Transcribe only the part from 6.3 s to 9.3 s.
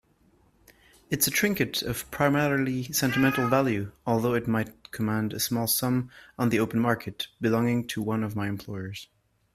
on the open market, belonging to one of my employers.